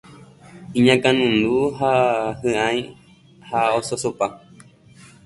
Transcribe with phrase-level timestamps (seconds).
[0.77, 1.91] iñakãnundu ha
[2.41, 2.79] hy'ái
[3.49, 4.27] ha ososopa